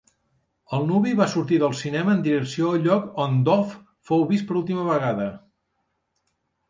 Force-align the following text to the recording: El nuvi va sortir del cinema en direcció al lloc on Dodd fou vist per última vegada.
El 0.77 0.87
nuvi 0.91 1.11
va 1.19 1.27
sortir 1.33 1.59
del 1.63 1.75
cinema 1.81 2.15
en 2.15 2.23
direcció 2.27 2.71
al 2.77 2.81
lloc 2.87 3.05
on 3.25 3.37
Dodd 3.51 3.77
fou 4.11 4.25
vist 4.33 4.49
per 4.49 4.57
última 4.63 4.87
vegada. 4.93 5.33